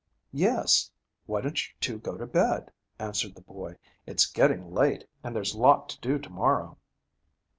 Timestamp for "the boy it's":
3.35-4.25